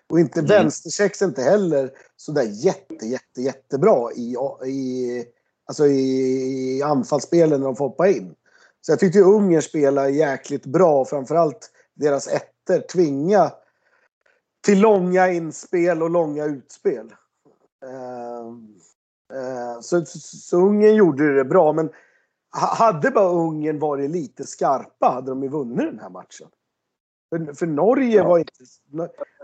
[0.09, 0.49] Och inte mm.
[0.49, 5.25] vänsterkex inte heller sådär jätte, jätte, jättebra i, i,
[5.65, 8.35] alltså i anfallsspelen när de får hoppa in.
[8.81, 13.51] Så jag tyckte Ungern spelade jäkligt bra, framförallt deras ettor tvinga
[14.65, 17.13] till långa inspel och långa utspel.
[17.85, 18.47] Uh,
[19.37, 21.89] uh, så, så, så Ungern gjorde det bra, men
[22.51, 26.47] hade bara Ungern varit lite skarpa hade de ju vunnit den här matchen.
[27.29, 28.27] För, för Norge ja.
[28.27, 28.53] var inte...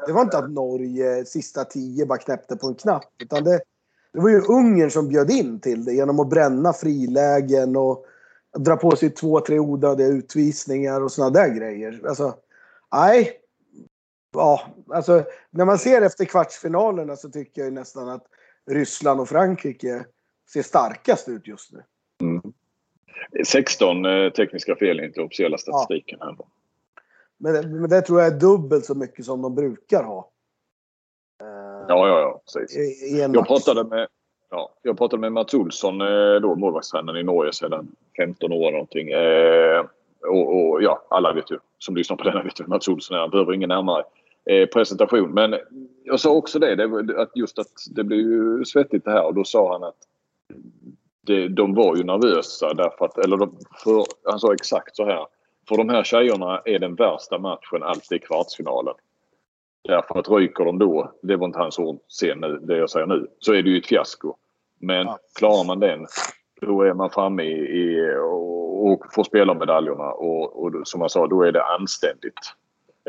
[0.07, 3.13] Det var inte att Norge sista tio bara knäppte på en knapp.
[3.23, 3.61] Utan det,
[4.13, 8.05] det var ju Ungern som bjöd in till det genom att bränna frilägen och
[8.57, 12.01] dra på sig två, tre odödliga utvisningar och såna där grejer.
[12.07, 12.35] Alltså,
[12.93, 13.31] nej.
[14.33, 18.23] Ja, alltså när man ser efter kvartsfinalerna så tycker jag nästan att
[18.69, 20.05] Ryssland och Frankrike
[20.53, 21.83] ser starkast ut just nu.
[23.31, 23.45] Mm.
[23.45, 26.17] 16 eh, tekniska fel enligt officiella statistiken.
[26.21, 26.35] Ja.
[27.37, 30.29] Men, men det tror jag är dubbelt så mycket som de brukar ha.
[31.87, 32.41] Ja, ja, ja.
[32.45, 32.77] Precis.
[32.77, 34.07] I, i jag, pratade med,
[34.49, 39.09] ja, jag pratade med Mats Olsson, eh, då, målvaktstränaren i Norge sedan 15 år någonting.
[39.09, 39.85] Eh,
[40.29, 43.21] och, och, ja, alla vet ju, som lyssnar på denna vet ju Mats Olsson är.
[43.21, 44.03] Han behöver ingen närmare
[44.45, 45.31] eh, presentation.
[45.31, 45.55] Men
[46.03, 49.33] jag sa också det, det, att just att det blir ju svettigt det här och
[49.33, 49.97] då sa han att
[51.27, 55.25] det, de var ju nervösa därför att, eller de, för, han sa exakt så här.
[55.67, 58.93] För de här tjejerna är den värsta matchen alltid kvartsfinalen.
[59.83, 63.05] Därför att ryker de då, det var inte hans ord sen nu, det jag säger
[63.05, 64.33] nu, så är det ju ett fiasko.
[64.79, 66.07] Men klarar man den,
[66.61, 71.11] då är man framme i, i och, och får spela medaljerna och, och som jag
[71.11, 72.53] sa, då är det anständigt.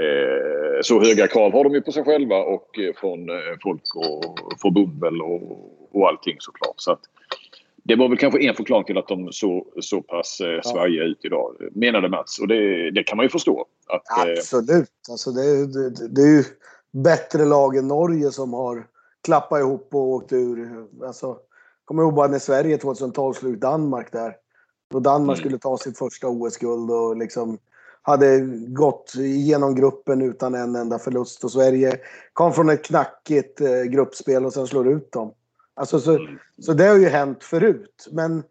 [0.00, 3.83] Eh, så höga krav har de ju på sig själva och eh, från eh, folk
[3.94, 5.42] och förbund och,
[5.92, 6.74] och allting såklart.
[6.76, 7.00] Så att,
[7.88, 11.24] det var väl kanske en förklaring till att de såg så pass eh, svajiga ut
[11.24, 12.38] idag, menade Mats.
[12.38, 13.66] Och det, det kan man ju förstå.
[13.88, 14.90] Att, eh, Absolut.
[15.11, 16.44] Alltså det, det, det, är ju
[16.92, 18.87] bättre lag än Norge som har
[19.24, 20.87] klappat ihop och åkt ur.
[21.07, 21.37] Alltså,
[21.85, 24.37] kommer ihåg bara när Sverige 2012 slog Danmark där.
[24.90, 25.44] Då Danmark mm.
[25.44, 27.59] skulle ta sitt första OS-guld och liksom
[28.03, 31.44] hade gått igenom gruppen utan en enda förlust.
[31.44, 32.01] Och Sverige
[32.33, 35.33] kom från ett knackigt eh, gruppspel och sen slår ut dem.
[35.79, 36.38] Alltså, så, mm.
[36.59, 38.09] så det har ju hänt förut.
[38.12, 38.43] Men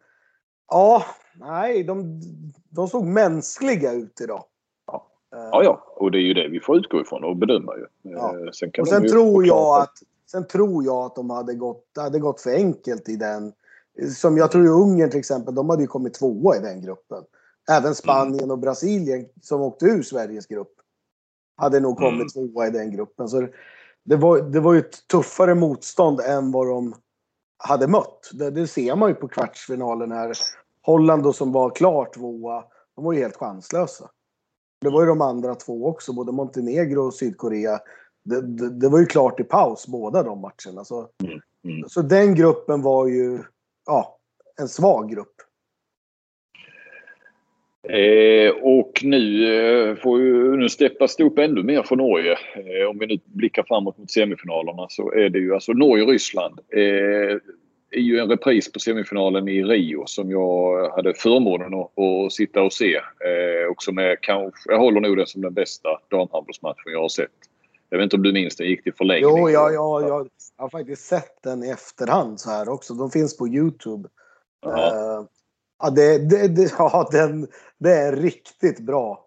[0.70, 2.22] ja, nej, de,
[2.70, 4.44] de såg mänskliga ut idag.
[4.88, 5.08] Ja.
[5.32, 7.86] ja, ja, och det är ju det vi får utgå ifrån och bedöma ju.
[8.02, 8.36] Ja.
[8.40, 9.94] Eh, sen och sen tror jag att
[10.32, 13.54] Sen tror jag att de hade gått, hade gått för enkelt i den.
[14.16, 17.24] Som jag tror i Ungern till exempel, de hade ju kommit tvåa i den gruppen.
[17.72, 20.74] Även Spanien och Brasilien som åkte ur Sveriges grupp
[21.56, 22.50] hade nog kommit mm.
[22.52, 23.30] tvåa i den gruppen.
[23.30, 23.48] Så
[24.04, 26.94] det var, det var ju ett tuffare motstånd än vad de
[27.58, 28.30] hade mött.
[28.34, 30.34] Det, det ser man ju på kvartsfinalen här.
[30.82, 32.64] Holland då som var klart tvåa,
[32.96, 34.10] de var ju helt chanslösa.
[34.82, 37.80] Det var ju de andra två också, både Montenegro och Sydkorea.
[38.24, 40.86] Det, det, det var ju klart i paus båda de matcherna.
[40.86, 41.40] Så, mm.
[41.66, 41.90] Mm.
[41.90, 43.44] så den gruppen var ju
[43.86, 44.18] ja,
[44.60, 45.36] en svag grupp.
[47.90, 52.32] Eh, och nu eh, får ju, nu steppas det upp ännu mer för Norge.
[52.32, 56.60] Eh, om vi nu blickar framåt mot semifinalerna så är det ju alltså Norge-Ryssland.
[56.74, 57.38] Eh,
[57.92, 62.62] är ju en repris på semifinalen i Rio som jag hade förmånen att, att sitta
[62.62, 62.96] och se.
[62.96, 67.10] Eh, och som är kanske, jag håller nog det som den bästa damhandbollsmatchen jag har
[67.10, 67.32] sett.
[67.90, 69.38] Jag vet inte om du minns den, gick till förlängning?
[69.38, 70.08] Jo, ja, ja, ja,
[70.58, 72.94] jag har faktiskt sett den i efterhand så här också.
[72.94, 74.10] De finns på Youtube.
[74.66, 75.26] Uh,
[75.80, 79.24] ja, det, det, det, ja den, det är riktigt bra.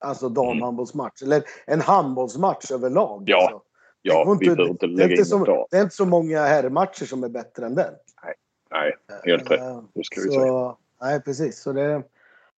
[0.00, 1.22] Alltså damhandbollsmatch.
[1.22, 1.32] Mm.
[1.32, 3.22] Eller en handbollsmatch överlag.
[3.26, 3.62] Ja, alltså.
[4.02, 6.44] ja inte, vi behöver inte lägga det, är inte så, det är inte så många
[6.44, 7.94] herrmatcher som är bättre än den.
[8.22, 8.34] Nej,
[8.70, 9.60] nej helt rätt.
[9.60, 10.76] Eh, det ska vi säga.
[11.00, 11.62] Nej, precis.
[11.62, 12.02] Så det,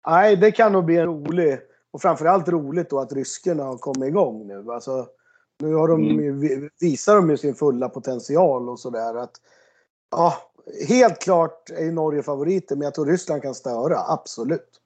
[0.08, 1.60] nej, det kan nog bli en rolig
[1.92, 4.72] och framförallt roligt då att ryskorna har kommit igång nu.
[4.72, 5.08] Alltså,
[5.60, 6.70] nu har de, mm.
[6.82, 9.28] visar de ju sin fulla potential och sådär.
[10.12, 10.34] Ja,
[10.88, 13.97] helt klart är Norge favoriter, men jag tror Ryssland kan störa.
[14.08, 14.82] Absolut.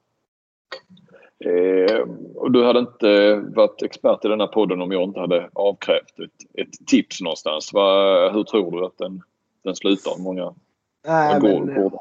[1.46, 2.00] Eh,
[2.36, 6.20] och du hade inte varit expert i den här podden om jag inte hade avkrävt
[6.20, 7.74] ett, ett tips någonstans.
[7.74, 9.22] Va, hur tror du att den,
[9.64, 10.22] den slutar?
[10.22, 10.54] Många,
[11.08, 11.92] nej, många men,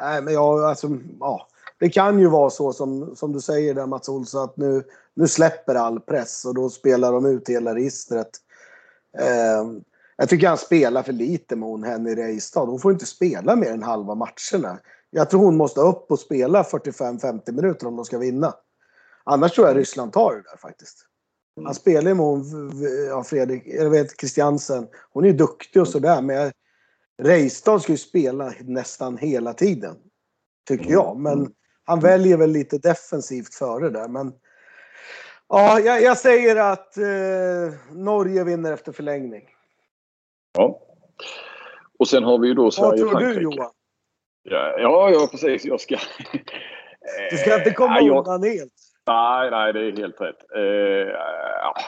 [0.00, 0.88] nej, men jag, alltså,
[1.20, 1.48] ja.
[1.78, 4.82] Det kan ju vara så som, som du säger där Mats Olsson att nu,
[5.14, 8.30] nu släpper all press och då spelar de ut hela registret.
[9.18, 9.64] Eh,
[10.16, 12.64] jag tycker han spelar för lite med hon Henny Reistad.
[12.64, 14.78] Hon får inte spela mer än halva matcherna.
[15.10, 18.54] Jag tror hon måste upp och spela 45-50 minuter om de ska vinna.
[19.24, 21.06] Annars tror jag Ryssland tar det där faktiskt.
[21.64, 22.72] Han spelar ju med hon,
[23.08, 24.88] ja, Fredrik, jag vet Christiansen.
[25.12, 26.52] Hon är ju duktig och sådär men
[27.22, 29.96] Reistad ska ju spela nästan hela tiden.
[30.68, 31.16] Tycker jag.
[31.16, 31.52] Men
[31.84, 34.08] han väljer väl lite defensivt före där.
[34.08, 34.32] Men
[35.48, 39.42] ja, jag, jag säger att eh, Norge vinner efter förlängning.
[40.56, 40.80] Ja.
[41.98, 43.70] Och sen har vi ju då Sverige Vad tror du Johan?
[44.42, 45.64] Ja, ja, ja precis.
[45.64, 45.96] Jag ska...
[47.30, 48.72] Du ska inte komma ja, undan helt.
[49.06, 50.36] Nej, nej, det är helt rätt.
[50.56, 51.16] Eh,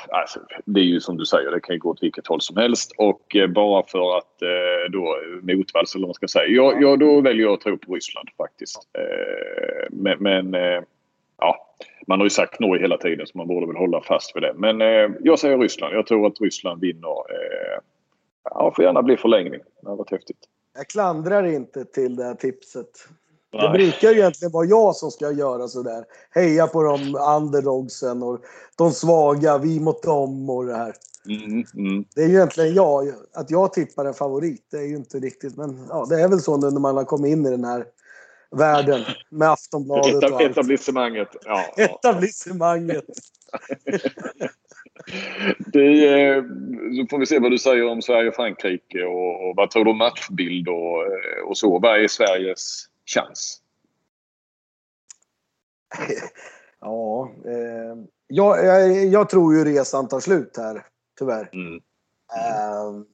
[0.08, 2.56] alltså, det är ju som du säger, det kan ju gå åt vilket håll som
[2.56, 2.92] helst.
[2.98, 6.46] Och eh, bara för att eh, då motvalls, eller vad man ska säga.
[6.46, 8.76] Jag, jag, då väljer jag att tro på Ryssland faktiskt.
[8.98, 10.82] Eh, men, men eh,
[11.38, 11.74] ja,
[12.06, 14.52] man har ju sagt Norge hela tiden så man borde väl hålla fast vid det.
[14.56, 15.94] Men eh, jag säger Ryssland.
[15.94, 17.16] Jag tror att Ryssland vinner.
[18.58, 19.60] Ja, får gärna bli förlängning.
[19.82, 20.38] Det har varit häftigt.
[20.76, 22.90] Jag klandrar inte till det här tipset.
[23.52, 23.62] Nej.
[23.62, 26.04] Det brukar ju egentligen vara jag som ska göra sådär.
[26.30, 28.40] Heja på de underdogsen och
[28.76, 30.94] de svaga, vi mot dem och det här.
[31.28, 32.04] Mm, mm.
[32.14, 33.08] Det är ju egentligen jag.
[33.34, 35.56] Att jag tippar en favorit, det är ju inte riktigt.
[35.56, 37.84] Men ja, det är väl så nu när man har kommit in i den här
[38.50, 40.50] världen med Aftonbladet och allt.
[40.50, 41.28] Etablissemanget.
[41.44, 43.04] Ja, Etablissemanget.
[45.58, 46.42] det, eh,
[46.96, 49.84] så får vi se vad du säger om Sverige och Frankrike och, och vad tror
[49.84, 51.78] du om matchbild och, eh, och så.
[51.78, 53.62] Vad är Sveriges chans?
[56.80, 60.86] ja, eh, jag, jag, jag, tror ju resan tar slut här,
[61.18, 61.50] tyvärr.
[61.52, 61.74] Mm.
[61.74, 63.04] Uh,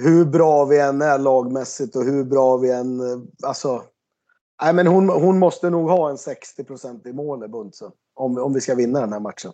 [0.00, 3.00] hur bra vi än är lagmässigt och hur bra vi än...
[3.42, 3.82] Alltså,
[4.62, 7.92] nej, men hon, hon måste nog ha en 60% i mål, Bunsen.
[8.14, 9.52] Om, om vi ska vinna den här matchen.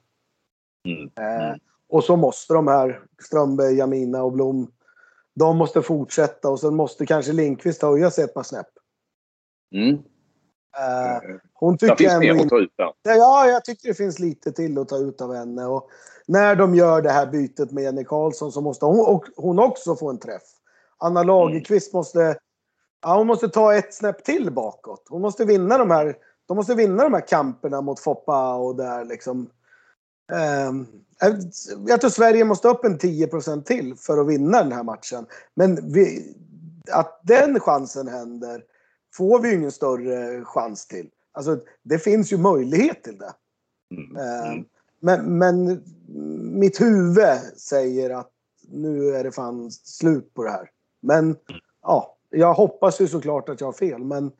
[0.85, 1.11] Mm.
[1.17, 1.59] Mm.
[1.89, 4.73] och så måste de här, Strömberg, Jamina och Blom,
[5.35, 8.67] de måste fortsätta och sen måste kanske Linkvist höja sig ett par snäpp.
[9.75, 9.99] Mm.
[10.79, 12.93] Uh, hon tycker det finns mer att ta ut där.
[13.03, 15.67] Ja, jag tycker det finns lite till att ta ut av henne.
[15.67, 15.91] Och
[16.27, 20.11] när de gör det här bytet med Jenny Karlsson så måste hon, hon också få
[20.11, 20.43] en träff.
[20.99, 21.99] Anna Lagerqvist mm.
[21.99, 22.39] måste,
[23.03, 25.07] ja, hon måste ta ett snäpp till bakåt.
[25.09, 26.17] Hon måste vinna de här,
[26.49, 29.51] de måste vinna de här kamperna mot Foppa och där liksom.
[30.33, 30.87] Um,
[31.87, 35.27] jag tror Sverige måste upp en 10% till för att vinna den här matchen.
[35.55, 36.35] Men vi,
[36.93, 38.63] att den chansen händer
[39.15, 41.09] får vi ju ingen större chans till.
[41.33, 43.33] Alltså, det finns ju möjlighet till det.
[43.95, 44.17] Mm.
[44.17, 44.65] Mm.
[45.01, 45.83] Men, men
[46.59, 48.31] mitt huvud säger att
[48.69, 50.71] nu är det fan slut på det här.
[51.03, 51.37] Men
[51.83, 54.05] ja, jag hoppas ju såklart att jag har fel.
[54.05, 54.33] Men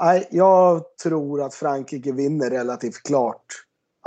[0.00, 3.46] nej, jag tror att Frankrike vinner relativt klart.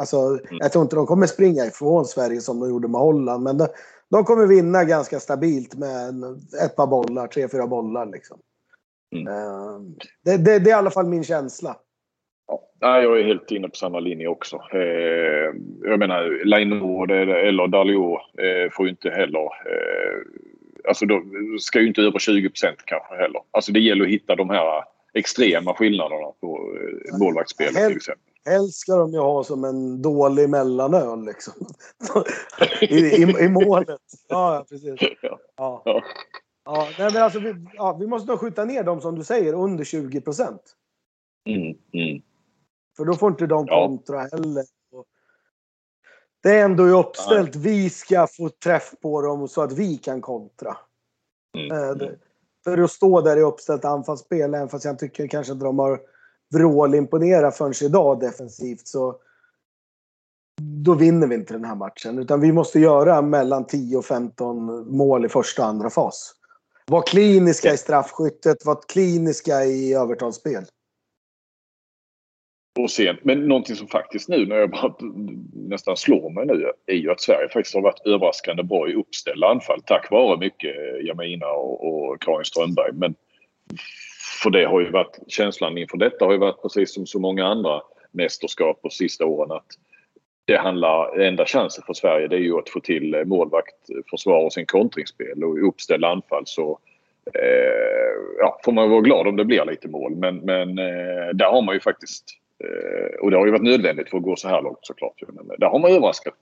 [0.02, 0.58] Alltså, mm.
[0.60, 3.44] jag tror inte de kommer springa ifrån Sverige som de gjorde med Holland.
[3.44, 3.68] Men de,
[4.12, 6.24] de kommer vinna ganska stabilt med
[6.66, 8.40] ett par bollar, tre, fyra bollar liksom.
[9.16, 9.28] Mm.
[9.28, 11.76] Ehm, det, det, det, är i alla fall min känsla.
[12.80, 14.56] Ja, jag är helt inne på samma linje också.
[14.74, 19.44] Eh, jag menar, Lainord eller Dalio eh, får ju inte heller...
[19.44, 20.18] Eh,
[20.88, 21.24] alltså de
[21.60, 23.42] ska ju inte över 20% kanske heller.
[23.52, 24.84] Alltså det gäller att hitta de här
[25.14, 28.31] extrema skillnaderna på eh, målvaktsspel till exempel.
[28.46, 31.54] Helst ska de ju ha som en dålig mellanöl liksom.
[32.82, 34.02] I, i, I målet.
[34.28, 35.00] Ja, precis.
[35.22, 35.40] Ja.
[35.56, 35.82] ja.
[36.66, 36.88] ja.
[37.00, 39.84] nej, men alltså, vi, ja, vi måste nog skjuta ner dem som du säger under
[39.84, 40.62] 20 procent.
[41.50, 42.22] Mm, mm.
[42.98, 44.38] För då får inte de kontra ja.
[44.38, 44.66] heller.
[46.44, 47.56] Det är ändå uppställt.
[47.56, 47.64] Nej.
[47.64, 50.78] Vi ska få träff på dem så att vi kan kontra.
[51.58, 51.72] Mm.
[51.72, 52.16] Eh, mm.
[52.64, 56.02] För att stå där i uppställt anfallsspel, även fast jag tycker kanske inte de har
[56.52, 59.16] vrålimponera förrän idag defensivt, så
[60.62, 62.20] då vinner vi inte den här matchen.
[62.20, 66.36] Utan vi måste göra mellan 10 och 15 mål i första och andra fas.
[66.88, 70.66] Var kliniska i straffskyttet, var kliniska i övertalsspel
[72.80, 74.96] och sen, Men någonting som faktiskt nu när jag bara
[75.54, 79.48] nästan slår mig nu är ju att Sverige faktiskt har varit överraskande bra i uppställda
[79.48, 80.76] anfall tack vare mycket
[81.08, 82.92] Jamina och, och Karin Strömberg.
[82.94, 83.16] Men
[84.32, 87.46] för det har ju varit känslan inför detta har ju varit precis som så många
[87.46, 89.66] andra mästerskap på sista åren att
[90.46, 94.02] det handlar, enda chansen för Sverige det är ju att få till eh, målvakt, eh,
[94.10, 96.80] försvar och sen kontringsspel och uppställa uppställda anfall så
[97.34, 101.52] eh, ja, får man vara glad om det blir lite mål men, men eh, där
[101.52, 102.26] har man ju faktiskt
[102.64, 105.22] eh, och det har ju varit nödvändigt för att gå så här långt såklart.
[105.28, 106.34] Men där har man överraskat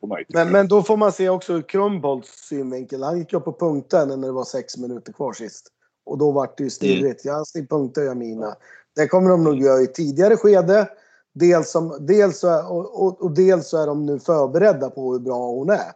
[0.00, 0.24] på mig.
[0.28, 3.02] Men, men då får man se också ur Krumbolts synvinkel.
[3.02, 5.72] Han gick upp på punkten när det var sex minuter kvar sist.
[6.10, 7.24] Och då var det ju stirrigt.
[7.24, 7.36] Mm.
[7.36, 8.56] Jag steg punkter jag mina.
[8.96, 10.88] Det kommer de nog göra i tidigare skede.
[11.32, 15.46] Dels, som, dels, och, och, och dels så är de nu förberedda på hur bra
[15.46, 15.92] hon är.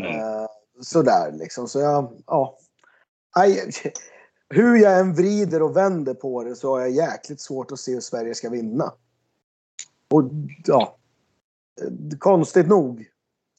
[0.00, 0.20] Mm.
[0.20, 0.46] Uh,
[0.80, 1.68] sådär liksom.
[1.68, 2.58] Så jag, ja.
[3.34, 3.70] Aj,
[4.48, 7.92] hur jag än vrider och vänder på det så har jag jäkligt svårt att se
[7.92, 8.92] hur Sverige ska vinna.
[10.10, 10.22] Och
[10.64, 10.96] ja,
[12.18, 13.10] konstigt nog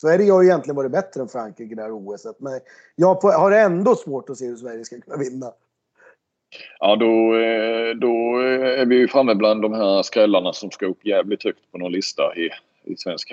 [0.01, 2.25] så är det jag egentligen varit bättre än Frankrike i det här OS.
[2.39, 2.59] Men
[2.95, 5.51] jag har ändå svårt att se hur Sverige ska kunna vinna.
[6.79, 8.39] Ja, då, eh, då
[8.81, 12.35] är vi framme bland de här skrällarna som ska upp jävligt högt på någon lista
[12.35, 12.49] i
[12.83, 13.31] i svensk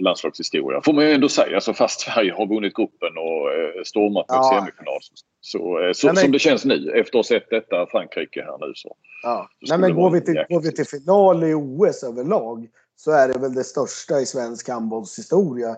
[0.00, 0.80] landslagshistoria.
[0.84, 1.54] Får man ju ändå säga.
[1.54, 4.58] Alltså fast Sverige har vunnit gruppen och eh, stormat mot ja.
[4.58, 4.98] semifinal.
[5.40, 6.16] Så, eh, så, men...
[6.16, 8.96] som det känns nu efter att ha sett detta Frankrike här nu så.
[9.22, 9.48] Ja.
[9.66, 13.28] Så Nej, men går vi, till, går vi till final i OS överlag så är
[13.28, 15.76] det väl det största i svensk handbollshistoria.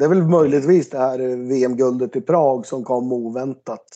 [0.00, 3.86] Det är väl möjligtvis det här VM-guldet i Prag som kom oväntat.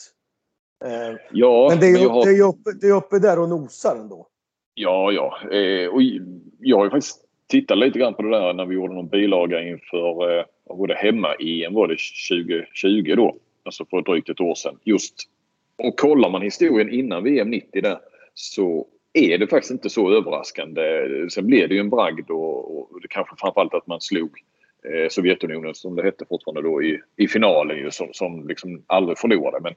[0.85, 2.25] Eh, ja, men det är, ju har...
[2.25, 4.27] det är uppe, det är uppe där och nosar ändå.
[4.75, 5.57] Ja, ja.
[5.57, 6.03] Eh, och
[6.61, 9.63] jag har ju faktiskt tittade lite grann på det där när vi gjorde någon bilaga
[9.63, 10.45] inför eh,
[10.77, 11.97] både hemma-EM var det
[12.31, 13.37] 2020 då.
[13.65, 14.79] Alltså för drygt ett år sedan.
[14.85, 15.15] Just.
[15.79, 17.99] Och kollar man historien innan VM 90 där
[18.35, 20.83] så är det faktiskt inte så överraskande.
[21.31, 24.31] Sen blev det ju en bragd och, och det kanske framförallt att man slog
[24.93, 29.19] eh, Sovjetunionen som det hette fortfarande då i, i finalen ju som, som liksom aldrig
[29.19, 29.61] förlorade.
[29.61, 29.75] Men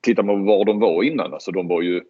[0.00, 2.02] tittar man på var de var innan, alltså de var ju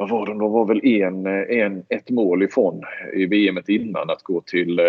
[0.00, 0.38] vad var de?
[0.38, 2.82] De var väl en, en, ett mål ifrån
[3.14, 4.84] i VM innan att gå till eh,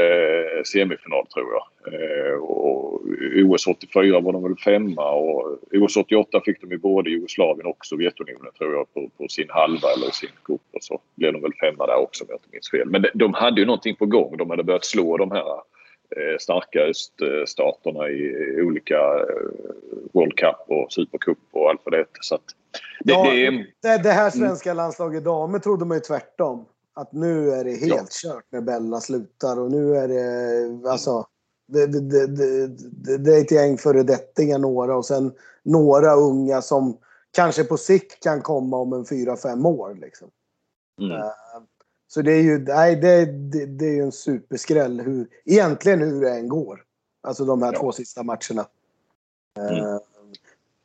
[0.65, 1.93] semifinal tror jag.
[1.93, 3.01] Eh, och
[3.43, 7.86] OS 84 var de väl femma och OS 88 fick de i både Jugoslavien och
[7.86, 11.54] Sovjetunionen tror jag på, på sin halva eller sin cup och så blev de väl
[11.54, 12.89] femma där också om jag inte minns fel.
[12.89, 14.38] Men de, de hade ju någonting på gång.
[14.38, 15.45] De hade börjat slå de här
[16.39, 18.97] starka öststaterna i olika
[20.13, 22.19] World Cup och Supercup och allt vad det heter.
[22.21, 22.38] Så
[23.04, 23.32] det, ja,
[23.82, 26.65] det, det, här svenska landslaget damer trodde man ju tvärtom.
[26.93, 28.32] Att nu är det helt ja.
[28.34, 31.26] kört när Bella slutar och nu är det alltså
[31.67, 36.97] det, det, det, det, är ett gäng föredettingar några och sen några unga som
[37.32, 39.97] kanske på sikt kan komma om en fyra fem år.
[40.02, 40.30] Liksom.
[41.02, 41.21] Mm.
[42.13, 46.32] Så det är ju nej, det, det, det är en superskräll hur, egentligen hur det
[46.32, 46.84] än går.
[47.24, 47.80] Alltså de här ja.
[47.80, 48.67] två sista matcherna.
[49.58, 49.86] Mm.
[49.86, 50.00] Uh,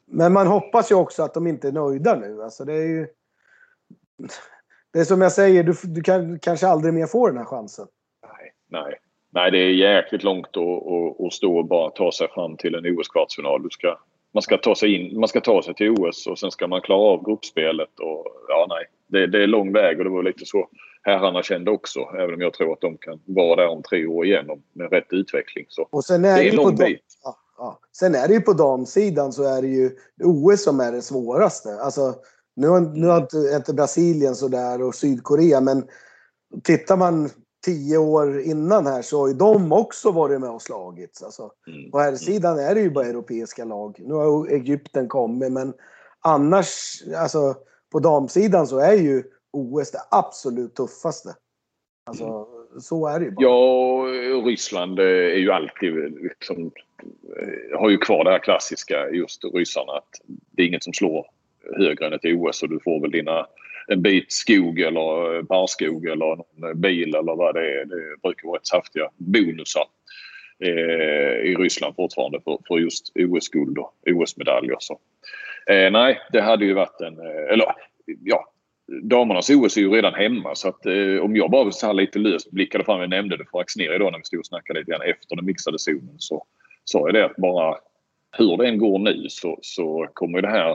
[0.05, 2.43] men man hoppas ju också att de inte är nöjda nu.
[2.43, 3.07] Alltså det är ju...
[4.93, 7.87] Det är som jag säger, du, du kan kanske aldrig mer få den här chansen.
[8.23, 8.99] Nej, nej.
[9.31, 12.75] Nej, det är jäkligt långt att, att, att stå och bara ta sig fram till
[12.75, 13.71] en OS-kvartsfinal.
[13.71, 13.99] Ska,
[14.33, 16.81] man, ska ta sig in, man ska ta sig till OS och sen ska man
[16.81, 18.01] klara av gruppspelet.
[18.01, 20.69] Och, ja, nej, det, det är lång väg och det var lite så
[21.07, 22.01] herrarna kände också.
[22.01, 25.07] Även om jag tror att de kan vara där om tre år igen med rätt
[25.11, 25.66] utveckling.
[25.69, 27.05] Så och sen är det är en lång bit.
[27.25, 27.81] Ja, ja.
[27.92, 29.90] Sen är det ju på damsidan så är det ju
[30.25, 31.79] OS som är det svåraste.
[31.81, 32.14] Alltså,
[32.57, 35.85] nu har, nu har inte Brasilien sådär och Sydkorea men
[36.62, 37.31] tittar man
[37.64, 41.23] tio år innan här så har ju de också varit med och slagits.
[41.23, 41.90] Alltså, mm.
[41.90, 43.97] På här sidan är det ju bara europeiska lag.
[43.99, 45.73] Nu har Egypten kommit men
[46.21, 47.55] annars, alltså
[47.92, 49.23] på damsidan så är ju
[49.57, 51.29] OS det absolut tuffaste.
[52.07, 52.81] Alltså, mm.
[52.81, 53.45] så är det ju bara.
[53.45, 54.05] Ja,
[54.45, 56.71] Ryssland är ju alltid liksom,
[57.40, 61.27] eh, har ju kvar det här klassiska just ryssarna att det är inget som slår
[61.79, 63.47] högre än ett OS och du får väl dina
[63.88, 67.85] en bit skog eller barrskog eller en bil eller vad det är.
[67.85, 69.85] Det brukar vara rätt saftiga bonusar
[70.64, 74.77] eh, i Ryssland fortfarande för, för just OS-guld och OS-medaljer.
[74.79, 74.99] Så.
[75.66, 77.19] Eh, nej, det hade ju varit en...
[77.19, 77.66] Eh, eller
[78.21, 78.53] ja,
[79.03, 82.18] damernas OS är ju redan hemma så att eh, om jag bara så här lite
[82.18, 84.90] löst blickade fram, jag nämnde det för Axnér idag när vi stod och snackade lite
[84.90, 86.44] grann efter den mixade zonen så
[86.85, 87.77] sa jag det att bara
[88.38, 90.70] hur det än går nu så, så kommer det här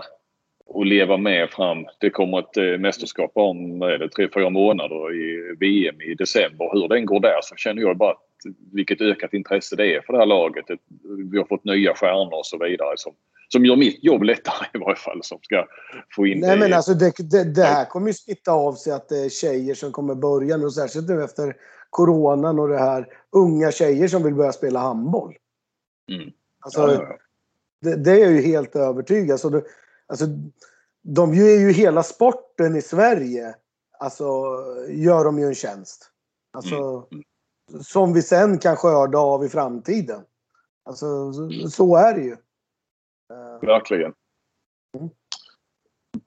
[0.75, 1.85] att leva med fram.
[1.99, 3.79] Det kommer ett eh, mästerskap om
[4.15, 6.69] tre, fyra månader i VM i december.
[6.73, 8.30] Hur den går där så känner jag bara att
[8.73, 10.65] vilket ökat intresse det är för det här laget.
[11.31, 13.13] Vi har fått nya stjärnor och så vidare som,
[13.49, 15.19] som gör mitt jobb lättare i varje fall.
[15.23, 15.65] Som ska
[16.15, 19.09] få in Nej, men alltså det, det, det här kommer ju smitta av sig att
[19.09, 21.55] det är tjejer som kommer börja nu, särskilt nu efter
[21.89, 23.07] coronan och det här.
[23.31, 25.35] Unga tjejer som vill börja spela handboll.
[26.11, 26.31] Mm.
[26.59, 27.17] Alltså, ja, ja, ja.
[27.81, 29.39] Det, det, är jag ju helt övertygad.
[29.39, 29.63] Så det,
[30.07, 30.25] alltså,
[31.01, 33.55] de ger ju hela sporten i Sverige,
[33.99, 34.25] alltså
[34.89, 36.11] gör de ju en tjänst.
[36.53, 37.23] Alltså, mm.
[37.81, 40.21] Som vi sen kan skörda av i framtiden.
[40.83, 41.33] Alltså
[41.69, 42.35] så, är det ju.
[43.61, 44.13] Verkligen.
[44.97, 45.09] Mm.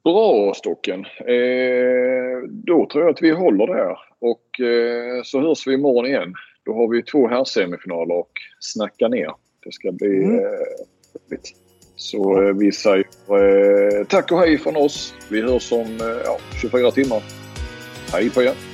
[0.05, 1.05] Bra Stocken.
[1.05, 3.99] Eh, då tror jag att vi håller där.
[4.19, 6.35] Och eh, så hörs vi imorgon igen.
[6.65, 9.31] Då har vi två här semifinaler och snacka ner.
[9.65, 10.39] Det ska bli mm.
[10.39, 11.39] eh,
[11.97, 15.15] Så eh, vi säger eh, tack och hej från oss.
[15.31, 17.23] Vi hörs om eh, ja, 24 timmar.
[18.13, 18.74] Hej på er!